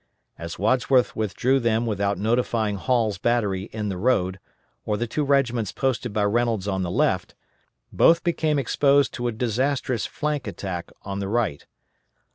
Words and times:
As 0.39 0.57
Wadsworth 0.57 1.15
withdrew 1.15 1.59
them 1.59 1.85
without 1.85 2.17
notifying 2.17 2.77
Hall's 2.77 3.19
battery 3.19 3.65
in 3.65 3.89
the 3.89 3.99
road, 3.99 4.39
or 4.83 4.97
the 4.97 5.05
two 5.05 5.23
regiments 5.23 5.71
posted 5.71 6.11
by 6.11 6.23
Reynolds 6.23 6.67
on 6.67 6.81
the 6.81 6.89
left, 6.89 7.35
both 7.93 8.23
became 8.23 8.57
exposed 8.57 9.13
to 9.13 9.27
a 9.27 9.31
disastrous 9.31 10.07
flank 10.07 10.47
attack 10.47 10.89
on 11.03 11.19
the 11.19 11.27
right. 11.29 11.67